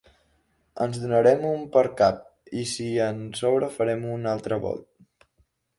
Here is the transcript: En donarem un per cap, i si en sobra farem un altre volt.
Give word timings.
En 0.85 0.95
donarem 1.01 1.45
un 1.49 1.61
per 1.75 1.83
cap, 2.01 2.25
i 2.63 2.67
si 2.73 2.89
en 3.11 3.21
sobra 3.43 3.71
farem 3.79 4.07
un 4.17 4.29
altre 4.35 4.63
volt. 4.69 5.31